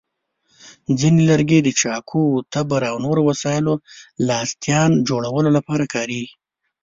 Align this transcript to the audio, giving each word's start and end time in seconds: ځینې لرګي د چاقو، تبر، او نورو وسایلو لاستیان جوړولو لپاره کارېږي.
ځینې 0.99 1.21
لرګي 1.29 1.59
د 1.63 1.69
چاقو، 1.81 2.23
تبر، 2.53 2.81
او 2.91 2.95
نورو 3.05 3.21
وسایلو 3.29 3.73
لاستیان 4.27 4.91
جوړولو 5.07 5.49
لپاره 5.57 5.83
کارېږي. 5.93 6.31